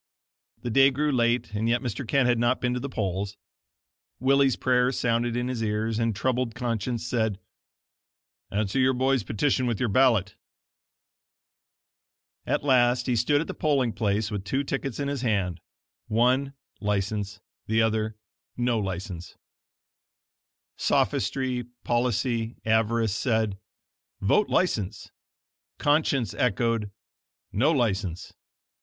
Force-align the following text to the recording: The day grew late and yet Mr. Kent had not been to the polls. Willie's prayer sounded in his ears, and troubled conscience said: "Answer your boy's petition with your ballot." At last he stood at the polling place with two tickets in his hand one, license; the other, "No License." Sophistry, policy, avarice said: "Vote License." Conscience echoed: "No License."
The 0.63 0.71
day 0.71 0.89
grew 0.89 1.11
late 1.11 1.53
and 1.53 1.69
yet 1.69 1.83
Mr. 1.83 2.07
Kent 2.07 2.27
had 2.27 2.39
not 2.39 2.59
been 2.59 2.73
to 2.73 2.79
the 2.79 2.89
polls. 2.89 3.37
Willie's 4.19 4.55
prayer 4.55 4.91
sounded 4.91 5.37
in 5.37 5.47
his 5.47 5.61
ears, 5.61 5.99
and 5.99 6.15
troubled 6.15 6.55
conscience 6.55 7.05
said: 7.05 7.39
"Answer 8.49 8.79
your 8.79 8.95
boy's 8.95 9.21
petition 9.21 9.67
with 9.67 9.79
your 9.79 9.89
ballot." 9.89 10.35
At 12.47 12.63
last 12.63 13.05
he 13.05 13.15
stood 13.15 13.41
at 13.41 13.45
the 13.45 13.53
polling 13.53 13.93
place 13.93 14.31
with 14.31 14.43
two 14.43 14.63
tickets 14.63 14.99
in 14.99 15.07
his 15.07 15.21
hand 15.21 15.61
one, 16.07 16.53
license; 16.79 17.39
the 17.67 17.83
other, 17.83 18.17
"No 18.57 18.79
License." 18.79 19.37
Sophistry, 20.77 21.65
policy, 21.83 22.55
avarice 22.65 23.15
said: 23.15 23.59
"Vote 24.19 24.49
License." 24.49 25.11
Conscience 25.77 26.33
echoed: 26.33 26.89
"No 27.51 27.71
License." 27.71 28.33